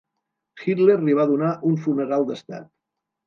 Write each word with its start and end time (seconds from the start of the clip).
Hitler 0.63 0.95
li 1.09 1.17
va 1.19 1.27
donar 1.31 1.51
un 1.71 1.77
funeral 1.83 2.27
d'estat. 2.31 2.67